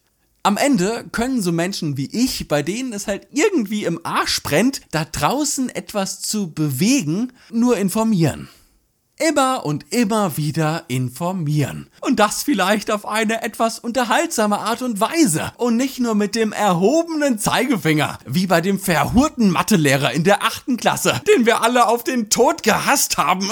Am 0.46 0.56
Ende 0.56 1.04
können 1.10 1.42
so 1.42 1.50
Menschen 1.50 1.96
wie 1.96 2.08
ich, 2.12 2.46
bei 2.46 2.62
denen 2.62 2.92
es 2.92 3.08
halt 3.08 3.26
irgendwie 3.32 3.84
im 3.84 3.98
Arsch 4.06 4.44
brennt, 4.44 4.80
da 4.92 5.04
draußen 5.04 5.70
etwas 5.70 6.20
zu 6.20 6.52
bewegen, 6.52 7.32
nur 7.50 7.76
informieren 7.76 8.48
immer 9.18 9.64
und 9.64 9.92
immer 9.92 10.36
wieder 10.36 10.84
informieren. 10.88 11.88
Und 12.00 12.20
das 12.20 12.42
vielleicht 12.42 12.90
auf 12.90 13.06
eine 13.06 13.42
etwas 13.42 13.78
unterhaltsame 13.78 14.58
Art 14.58 14.82
und 14.82 15.00
Weise. 15.00 15.52
Und 15.56 15.76
nicht 15.76 15.98
nur 15.98 16.14
mit 16.14 16.34
dem 16.34 16.52
erhobenen 16.52 17.38
Zeigefinger, 17.38 18.18
wie 18.26 18.46
bei 18.46 18.60
dem 18.60 18.78
verhurten 18.78 19.50
Mathelehrer 19.50 20.12
in 20.12 20.24
der 20.24 20.42
achten 20.42 20.76
Klasse, 20.76 21.20
den 21.34 21.46
wir 21.46 21.62
alle 21.62 21.88
auf 21.88 22.04
den 22.04 22.30
Tod 22.30 22.62
gehasst 22.62 23.16
haben. 23.16 23.48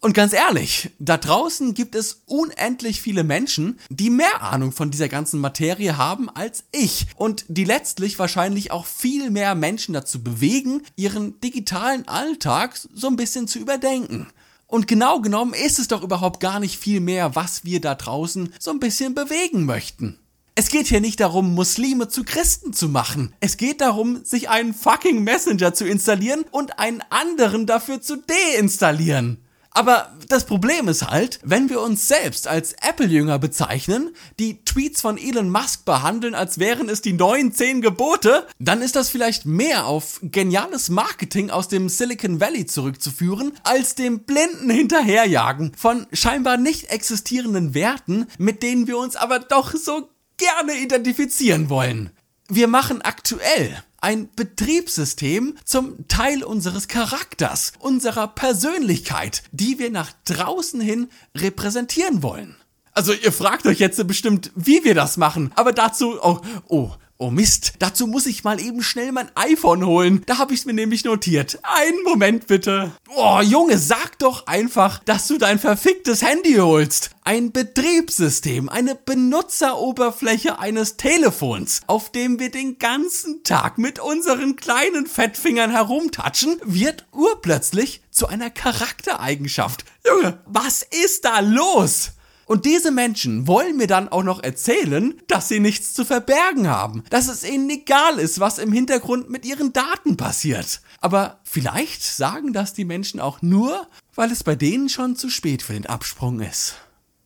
Und 0.00 0.14
ganz 0.14 0.32
ehrlich, 0.32 0.90
da 0.98 1.16
draußen 1.16 1.74
gibt 1.74 1.94
es 1.94 2.22
unendlich 2.26 3.00
viele 3.00 3.24
Menschen, 3.24 3.78
die 3.88 4.10
mehr 4.10 4.42
Ahnung 4.42 4.72
von 4.72 4.90
dieser 4.90 5.08
ganzen 5.08 5.40
Materie 5.40 5.96
haben 5.96 6.28
als 6.28 6.64
ich. 6.72 7.06
Und 7.16 7.44
die 7.48 7.64
letztlich 7.64 8.18
wahrscheinlich 8.18 8.70
auch 8.70 8.86
viel 8.86 9.30
mehr 9.30 9.54
Menschen 9.54 9.94
dazu 9.94 10.22
bewegen, 10.22 10.82
ihren 10.96 11.40
digitalen 11.40 12.06
Alltag 12.08 12.78
so 12.94 13.06
ein 13.06 13.16
bisschen 13.16 13.48
zu 13.48 13.58
überdenken. 13.58 14.28
Und 14.70 14.86
genau 14.86 15.20
genommen 15.20 15.54
ist 15.54 15.78
es 15.78 15.88
doch 15.88 16.02
überhaupt 16.02 16.40
gar 16.40 16.60
nicht 16.60 16.78
viel 16.78 17.00
mehr, 17.00 17.34
was 17.34 17.64
wir 17.64 17.80
da 17.80 17.94
draußen 17.94 18.52
so 18.60 18.70
ein 18.70 18.80
bisschen 18.80 19.14
bewegen 19.14 19.64
möchten. 19.64 20.18
Es 20.54 20.68
geht 20.68 20.88
hier 20.88 21.00
nicht 21.00 21.20
darum, 21.20 21.54
Muslime 21.54 22.08
zu 22.08 22.22
Christen 22.22 22.74
zu 22.74 22.90
machen. 22.90 23.32
Es 23.40 23.56
geht 23.56 23.80
darum, 23.80 24.24
sich 24.24 24.50
einen 24.50 24.74
fucking 24.74 25.24
Messenger 25.24 25.72
zu 25.72 25.86
installieren 25.86 26.44
und 26.50 26.78
einen 26.78 27.02
anderen 27.08 27.64
dafür 27.64 28.02
zu 28.02 28.16
deinstallieren. 28.18 29.38
Aber 29.78 30.10
das 30.26 30.44
Problem 30.44 30.88
ist 30.88 31.06
halt, 31.06 31.38
wenn 31.44 31.70
wir 31.70 31.80
uns 31.80 32.08
selbst 32.08 32.48
als 32.48 32.72
Apple-Jünger 32.82 33.38
bezeichnen, 33.38 34.10
die 34.40 34.64
Tweets 34.64 35.00
von 35.00 35.16
Elon 35.16 35.50
Musk 35.50 35.84
behandeln, 35.84 36.34
als 36.34 36.58
wären 36.58 36.88
es 36.88 37.00
die 37.00 37.12
neuen 37.12 37.52
zehn 37.52 37.80
Gebote, 37.80 38.48
dann 38.58 38.82
ist 38.82 38.96
das 38.96 39.08
vielleicht 39.08 39.46
mehr 39.46 39.86
auf 39.86 40.18
geniales 40.20 40.88
Marketing 40.88 41.50
aus 41.50 41.68
dem 41.68 41.88
Silicon 41.88 42.40
Valley 42.40 42.66
zurückzuführen, 42.66 43.52
als 43.62 43.94
dem 43.94 44.24
blinden 44.24 44.68
Hinterherjagen 44.68 45.72
von 45.76 46.08
scheinbar 46.12 46.56
nicht 46.56 46.90
existierenden 46.90 47.72
Werten, 47.72 48.26
mit 48.36 48.64
denen 48.64 48.88
wir 48.88 48.98
uns 48.98 49.14
aber 49.14 49.38
doch 49.38 49.76
so 49.76 50.10
gerne 50.38 50.74
identifizieren 50.74 51.70
wollen. 51.70 52.10
Wir 52.50 52.66
machen 52.66 53.02
aktuell 53.02 53.82
ein 54.00 54.30
Betriebssystem 54.34 55.58
zum 55.66 56.08
Teil 56.08 56.42
unseres 56.42 56.88
Charakters, 56.88 57.72
unserer 57.78 58.26
Persönlichkeit, 58.26 59.42
die 59.52 59.78
wir 59.78 59.90
nach 59.90 60.12
draußen 60.24 60.80
hin 60.80 61.10
repräsentieren 61.36 62.22
wollen. 62.22 62.56
Also 62.92 63.12
ihr 63.12 63.32
fragt 63.32 63.66
euch 63.66 63.80
jetzt 63.80 64.04
bestimmt, 64.06 64.50
wie 64.54 64.82
wir 64.82 64.94
das 64.94 65.18
machen, 65.18 65.52
aber 65.56 65.72
dazu, 65.72 66.18
oh, 66.22 66.40
oh, 66.68 66.92
Oh 67.20 67.32
Mist, 67.32 67.72
dazu 67.80 68.06
muss 68.06 68.26
ich 68.26 68.44
mal 68.44 68.60
eben 68.60 68.80
schnell 68.80 69.10
mein 69.10 69.28
iPhone 69.34 69.84
holen. 69.84 70.22
Da 70.26 70.38
habe 70.38 70.54
ich 70.54 70.60
es 70.60 70.66
mir 70.66 70.72
nämlich 70.72 71.02
notiert. 71.02 71.58
Einen 71.64 72.04
Moment 72.04 72.46
bitte. 72.46 72.92
Oh 73.12 73.40
Junge, 73.40 73.76
sag 73.76 74.20
doch 74.20 74.46
einfach, 74.46 75.00
dass 75.00 75.26
du 75.26 75.36
dein 75.36 75.58
verficktes 75.58 76.22
Handy 76.22 76.54
holst. 76.54 77.10
Ein 77.24 77.50
Betriebssystem, 77.50 78.68
eine 78.68 78.94
Benutzeroberfläche 78.94 80.60
eines 80.60 80.96
Telefons, 80.96 81.80
auf 81.88 82.12
dem 82.12 82.38
wir 82.38 82.52
den 82.52 82.78
ganzen 82.78 83.42
Tag 83.42 83.78
mit 83.78 83.98
unseren 83.98 84.54
kleinen 84.54 85.08
Fettfingern 85.08 85.72
herumtatschen, 85.72 86.60
wird 86.62 87.08
urplötzlich 87.10 88.00
zu 88.12 88.28
einer 88.28 88.50
Charaktereigenschaft. 88.50 89.84
Junge, 90.06 90.38
was 90.46 90.84
ist 90.84 91.24
da 91.24 91.40
los? 91.40 92.12
Und 92.48 92.64
diese 92.64 92.90
Menschen 92.90 93.46
wollen 93.46 93.76
mir 93.76 93.86
dann 93.86 94.08
auch 94.08 94.22
noch 94.22 94.42
erzählen, 94.42 95.20
dass 95.28 95.48
sie 95.48 95.60
nichts 95.60 95.92
zu 95.92 96.06
verbergen 96.06 96.66
haben, 96.66 97.04
dass 97.10 97.28
es 97.28 97.44
ihnen 97.44 97.68
egal 97.68 98.18
ist, 98.18 98.40
was 98.40 98.58
im 98.58 98.72
Hintergrund 98.72 99.28
mit 99.28 99.44
ihren 99.44 99.74
Daten 99.74 100.16
passiert. 100.16 100.80
Aber 101.02 101.40
vielleicht 101.44 102.02
sagen 102.02 102.54
das 102.54 102.72
die 102.72 102.86
Menschen 102.86 103.20
auch 103.20 103.42
nur, 103.42 103.86
weil 104.14 104.32
es 104.32 104.42
bei 104.44 104.56
denen 104.56 104.88
schon 104.88 105.14
zu 105.14 105.28
spät 105.28 105.62
für 105.62 105.74
den 105.74 105.84
Absprung 105.84 106.40
ist. 106.40 106.76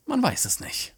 Man 0.06 0.20
weiß 0.24 0.44
es 0.44 0.58
nicht. 0.58 0.92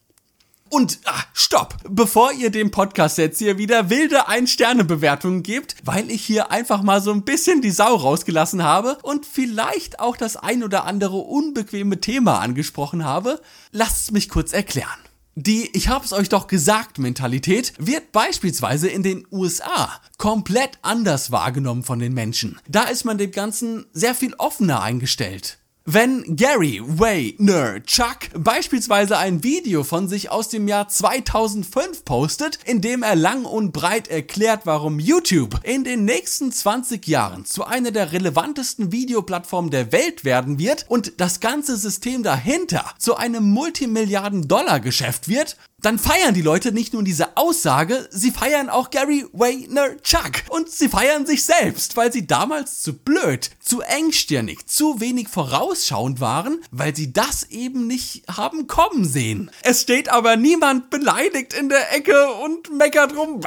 Und 0.74 0.98
ah, 1.04 1.22
stopp! 1.34 1.76
Bevor 1.88 2.32
ihr 2.32 2.50
dem 2.50 2.72
Podcast 2.72 3.16
jetzt 3.18 3.38
hier 3.38 3.58
wieder 3.58 3.90
wilde 3.90 4.26
Ein-Sterne-Bewertungen 4.26 5.44
gebt, 5.44 5.76
weil 5.84 6.10
ich 6.10 6.24
hier 6.24 6.50
einfach 6.50 6.82
mal 6.82 7.00
so 7.00 7.12
ein 7.12 7.22
bisschen 7.22 7.62
die 7.62 7.70
Sau 7.70 7.94
rausgelassen 7.94 8.64
habe 8.64 8.98
und 9.02 9.24
vielleicht 9.24 10.00
auch 10.00 10.16
das 10.16 10.36
ein 10.36 10.64
oder 10.64 10.84
andere 10.84 11.18
unbequeme 11.18 12.00
Thema 12.00 12.40
angesprochen 12.40 13.04
habe, 13.04 13.40
lasst 13.70 14.10
mich 14.10 14.28
kurz 14.28 14.52
erklären. 14.52 14.88
Die 15.36 15.70
Ich 15.76 15.86
hab's 15.86 16.12
euch 16.12 16.28
doch 16.28 16.48
gesagt 16.48 16.98
Mentalität 16.98 17.72
wird 17.78 18.10
beispielsweise 18.10 18.88
in 18.88 19.04
den 19.04 19.24
USA 19.30 19.92
komplett 20.18 20.80
anders 20.82 21.30
wahrgenommen 21.30 21.84
von 21.84 22.00
den 22.00 22.14
Menschen. 22.14 22.58
Da 22.66 22.82
ist 22.82 23.04
man 23.04 23.16
dem 23.16 23.30
Ganzen 23.30 23.86
sehr 23.92 24.16
viel 24.16 24.34
offener 24.38 24.82
eingestellt. 24.82 25.58
Wenn 25.86 26.34
Gary 26.34 26.80
Vaynerchuk 26.82 28.30
beispielsweise 28.38 29.18
ein 29.18 29.44
Video 29.44 29.84
von 29.84 30.08
sich 30.08 30.30
aus 30.30 30.48
dem 30.48 30.66
Jahr 30.66 30.88
2005 30.88 32.06
postet, 32.06 32.58
in 32.64 32.80
dem 32.80 33.02
er 33.02 33.14
lang 33.14 33.44
und 33.44 33.72
breit 33.72 34.08
erklärt, 34.08 34.62
warum 34.64 34.98
YouTube 34.98 35.60
in 35.62 35.84
den 35.84 36.06
nächsten 36.06 36.50
20 36.52 37.06
Jahren 37.06 37.44
zu 37.44 37.64
einer 37.64 37.90
der 37.90 38.12
relevantesten 38.12 38.92
Videoplattformen 38.92 39.70
der 39.70 39.92
Welt 39.92 40.24
werden 40.24 40.58
wird 40.58 40.86
und 40.88 41.20
das 41.20 41.40
ganze 41.40 41.76
System 41.76 42.22
dahinter 42.22 42.86
zu 42.96 43.16
einem 43.16 43.44
Multimilliarden-Dollar-Geschäft 43.52 45.28
wird, 45.28 45.58
dann 45.84 45.98
feiern 45.98 46.34
die 46.34 46.42
Leute 46.42 46.72
nicht 46.72 46.92
nur 46.94 47.02
diese 47.02 47.36
Aussage, 47.36 48.08
sie 48.10 48.30
feiern 48.30 48.70
auch 48.70 48.90
Gary 48.90 49.26
Vaynerchuk 49.32 50.44
und 50.48 50.70
sie 50.70 50.88
feiern 50.88 51.26
sich 51.26 51.44
selbst, 51.44 51.96
weil 51.96 52.12
sie 52.12 52.26
damals 52.26 52.80
zu 52.80 52.94
blöd, 52.94 53.50
zu 53.60 53.82
engstirnig, 53.82 54.66
zu 54.66 55.00
wenig 55.00 55.28
vorausschauend 55.28 56.20
waren, 56.20 56.60
weil 56.70 56.96
sie 56.96 57.12
das 57.12 57.44
eben 57.50 57.86
nicht 57.86 58.24
haben 58.34 58.66
kommen 58.66 59.04
sehen. 59.04 59.50
Es 59.62 59.82
steht 59.82 60.08
aber 60.08 60.36
niemand 60.36 60.90
beleidigt 60.90 61.52
in 61.52 61.68
der 61.68 61.92
Ecke 61.94 62.32
und 62.32 62.72
meckert 62.76 63.14
rum. 63.16 63.40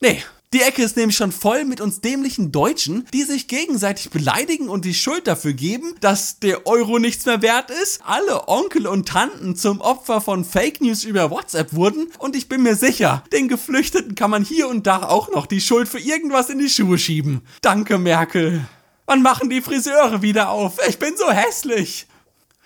Nee, 0.00 0.22
die 0.52 0.62
Ecke 0.62 0.82
ist 0.82 0.96
nämlich 0.96 1.16
schon 1.16 1.30
voll 1.30 1.64
mit 1.64 1.80
uns 1.80 2.00
dämlichen 2.00 2.50
Deutschen, 2.50 3.06
die 3.12 3.22
sich 3.22 3.46
gegenseitig 3.46 4.10
beleidigen 4.10 4.68
und 4.68 4.84
die 4.84 4.94
Schuld 4.94 5.28
dafür 5.28 5.52
geben, 5.52 5.94
dass 6.00 6.40
der 6.40 6.66
Euro 6.66 6.98
nichts 6.98 7.24
mehr 7.24 7.40
wert 7.40 7.70
ist, 7.70 8.00
alle 8.04 8.48
Onkel 8.48 8.88
und 8.88 9.06
Tanten 9.06 9.54
zum 9.54 9.80
Opfer 9.80 10.20
von 10.20 10.44
Fake 10.44 10.80
News 10.80 11.04
über 11.04 11.30
WhatsApp 11.30 11.72
wurden 11.72 12.10
und 12.18 12.34
ich 12.34 12.48
bin 12.48 12.64
mir 12.64 12.74
sicher, 12.74 13.22
den 13.32 13.46
Geflüchteten 13.46 14.16
kann 14.16 14.30
man 14.30 14.44
hier 14.44 14.68
und 14.68 14.88
da 14.88 15.04
auch 15.04 15.30
noch 15.30 15.46
die 15.46 15.60
Schuld 15.60 15.88
für 15.88 16.00
irgendwas 16.00 16.50
in 16.50 16.58
die 16.58 16.68
Schuhe 16.68 16.98
schieben. 16.98 17.42
Danke, 17.62 17.98
Merkel. 17.98 18.66
Wann 19.06 19.22
machen 19.22 19.50
die 19.50 19.60
Friseure 19.60 20.20
wieder 20.22 20.50
auf? 20.50 20.78
Ich 20.88 20.98
bin 20.98 21.16
so 21.16 21.30
hässlich. 21.30 22.08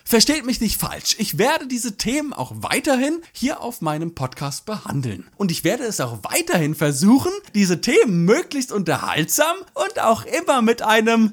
Versteht 0.06 0.44
mich 0.44 0.60
nicht 0.60 0.78
falsch, 0.78 1.16
ich 1.18 1.38
werde 1.38 1.66
diese 1.66 1.96
Themen 1.96 2.34
auch 2.34 2.52
weiterhin 2.56 3.22
hier 3.32 3.62
auf 3.62 3.80
meinem 3.80 4.14
Podcast 4.14 4.66
behandeln. 4.66 5.26
Und 5.38 5.50
ich 5.50 5.64
werde 5.64 5.84
es 5.84 5.98
auch 5.98 6.18
weiterhin 6.22 6.74
versuchen, 6.74 7.32
diese 7.54 7.80
Themen 7.80 8.26
möglichst 8.26 8.70
unterhaltsam 8.70 9.56
und 9.72 10.00
auch 10.00 10.26
immer 10.26 10.60
mit 10.60 10.82
einem 10.82 11.32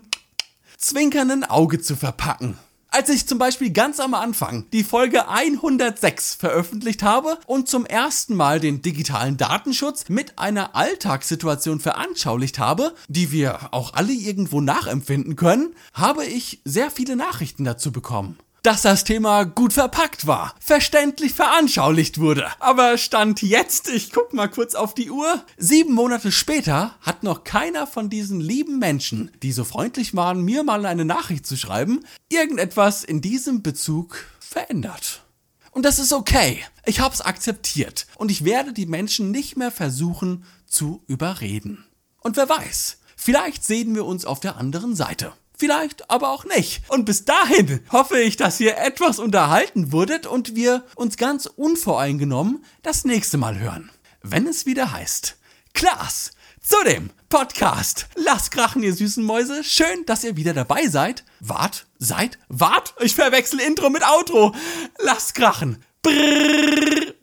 zwinkernden 0.78 1.44
Auge 1.44 1.82
zu 1.82 1.98
verpacken. 1.98 2.58
Als 2.88 3.10
ich 3.10 3.28
zum 3.28 3.38
Beispiel 3.38 3.72
ganz 3.72 4.00
am 4.00 4.14
Anfang 4.14 4.66
die 4.72 4.86
Folge 4.86 5.28
106 5.28 6.36
veröffentlicht 6.36 7.04
habe 7.04 7.40
und 7.46 7.68
zum 7.68 7.86
ersten 7.86 8.36
Mal 8.36 8.62
den 8.62 8.82
digitalen 8.82 9.36
Datenschutz 9.36 10.06
mit 10.08 10.40
einer 10.40 10.78
Alltagssituation 10.78 11.82
veranschaulicht 11.82 12.58
habe, 12.58 12.96
die 13.10 13.34
wir 13.34 13.74
auch 13.74 13.94
alle 13.96 14.14
irgendwo 14.14 14.62
nachempfinden 14.62 15.36
können, 15.36 15.76
habe 15.94 16.26
ich 16.26 16.62
sehr 16.64 16.90
viele 16.90 17.18
Nachrichten 17.18 17.66
dazu 17.66 17.92
bekommen 17.92 18.38
dass 18.64 18.84
das 18.84 19.04
Thema 19.04 19.44
gut 19.44 19.74
verpackt 19.74 20.28
war, 20.28 20.56
verständlich 20.60 21.34
veranschaulicht 21.34 22.20
wurde. 22.20 22.48
Aber 22.60 22.98
stand 22.98 23.42
jetzt, 23.42 23.90
ich 23.90 24.12
guck 24.12 24.34
mal 24.34 24.50
kurz 24.50 24.76
auf 24.76 24.94
die 24.94 25.10
Uhr, 25.10 25.44
sieben 25.58 25.94
Monate 25.94 26.32
später 26.32 26.96
hat 27.02 27.24
noch 27.24 27.44
keiner 27.44 27.88
von 27.88 28.10
diesen 28.10 28.40
lieben 28.40 28.78
Menschen, 28.78 29.32
die 29.42 29.52
so 29.52 29.64
freundlich 29.64 30.16
waren, 30.16 30.44
mir 30.44 30.64
mal 30.64 30.86
eine 30.86 31.06
Nachricht 31.06 31.48
zu 31.48 31.58
schreiben, 31.58 32.02
irgendetwas 32.30 33.04
in 33.04 33.22
diesem 33.22 33.64
Bezug 33.64 34.26
verändert. 34.40 35.24
Und 35.72 35.84
das 35.84 36.00
ist 36.00 36.14
okay. 36.14 36.64
Ich 36.86 37.00
hab's 37.00 37.22
akzeptiert. 37.22 38.06
Und 38.18 38.30
ich 38.30 38.44
werde 38.44 38.74
die 38.74 38.86
Menschen 38.86 39.32
nicht 39.32 39.58
mehr 39.58 39.72
versuchen 39.72 40.44
zu 40.68 41.04
überreden. 41.08 41.86
Und 42.20 42.38
wer 42.38 42.48
weiß, 42.50 42.98
vielleicht 43.16 43.64
sehen 43.64 43.96
wir 43.96 44.06
uns 44.06 44.26
auf 44.26 44.40
der 44.40 44.58
anderen 44.58 44.96
Seite 44.96 45.34
vielleicht 45.62 46.10
aber 46.10 46.30
auch 46.30 46.44
nicht. 46.44 46.82
Und 46.90 47.06
bis 47.06 47.24
dahin 47.24 47.82
hoffe 47.92 48.20
ich, 48.20 48.36
dass 48.36 48.60
ihr 48.60 48.80
etwas 48.80 49.20
unterhalten 49.20 49.92
wurdet 49.92 50.26
und 50.26 50.56
wir 50.56 50.84
uns 50.96 51.18
ganz 51.18 51.46
unvoreingenommen 51.46 52.66
das 52.82 53.06
nächste 53.06 53.38
Mal 53.38 53.60
hören. 53.60 53.92
Wenn 54.24 54.48
es 54.48 54.66
wieder 54.66 54.92
heißt, 54.92 55.38
Klaas, 55.76 56.32
zu 56.60 56.78
dem 56.84 57.12
Podcast. 57.30 58.08
Lasst 58.16 58.50
krachen, 58.50 58.82
ihr 58.82 58.96
süßen 58.96 59.24
Mäuse. 59.24 59.64
Schön, 59.64 60.04
dass 60.08 60.24
ihr 60.24 60.36
wieder 60.36 60.56
dabei 60.56 60.88
seid. 60.88 61.26
Wart, 61.40 61.86
seid, 62.00 62.40
wart. 62.50 62.96
Ich 63.00 63.14
verwechsel 63.14 63.60
Intro 63.60 63.92
mit 63.92 64.04
Outro. 64.04 64.56
Lasst 64.98 65.36
krachen. 65.36 65.84
Brrr. 66.02 67.14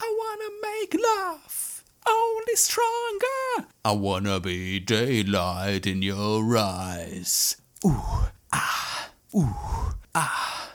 I 0.00 0.08
wanna 0.16 0.50
make 0.62 0.96
love 0.96 1.73
only 2.08 2.56
stronger. 2.56 3.68
I 3.84 3.92
wanna 3.92 4.40
be 4.40 4.80
daylight 4.80 5.86
in 5.86 6.02
your 6.02 6.56
eyes. 6.56 7.56
Ooh, 7.84 8.02
ah, 8.52 9.10
ooh, 9.34 9.56
ah. 10.14 10.73